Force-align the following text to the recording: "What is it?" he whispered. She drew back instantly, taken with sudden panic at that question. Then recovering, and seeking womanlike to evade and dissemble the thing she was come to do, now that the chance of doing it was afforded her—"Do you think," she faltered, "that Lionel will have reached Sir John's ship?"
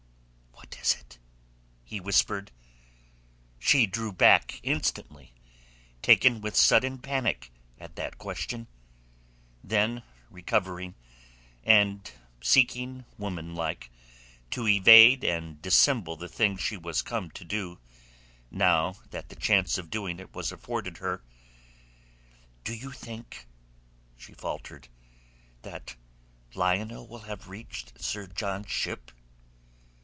"What 0.51 0.77
is 0.79 0.93
it?" 0.95 1.19
he 1.83 1.99
whispered. 1.99 2.51
She 3.59 3.85
drew 3.85 4.11
back 4.13 4.59
instantly, 4.63 5.33
taken 6.01 6.39
with 6.39 6.55
sudden 6.55 6.97
panic 6.99 7.51
at 7.79 7.95
that 7.97 8.17
question. 8.17 8.67
Then 9.63 10.01
recovering, 10.29 10.95
and 11.63 12.09
seeking 12.41 13.05
womanlike 13.17 13.91
to 14.51 14.67
evade 14.67 15.23
and 15.25 15.61
dissemble 15.61 16.15
the 16.15 16.29
thing 16.29 16.55
she 16.57 16.77
was 16.77 17.01
come 17.01 17.29
to 17.31 17.43
do, 17.43 17.79
now 18.49 18.93
that 19.11 19.27
the 19.29 19.35
chance 19.35 19.77
of 19.77 19.89
doing 19.89 20.19
it 20.19 20.33
was 20.33 20.51
afforded 20.51 20.97
her—"Do 20.99 22.73
you 22.73 22.91
think," 22.91 23.45
she 24.15 24.33
faltered, 24.33 24.87
"that 25.63 25.95
Lionel 26.55 27.07
will 27.07 27.21
have 27.23 27.49
reached 27.49 28.01
Sir 28.01 28.25
John's 28.27 28.71
ship?" 28.71 29.11